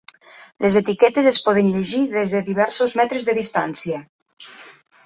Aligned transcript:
Les 0.63 0.77
etiquetes 0.79 1.29
es 1.33 1.37
poden 1.49 1.69
llegir 1.75 2.01
des 2.15 2.35
de 2.37 2.43
diversos 2.51 2.97
metres 3.03 3.31
de 3.31 3.39
distància. 3.43 4.03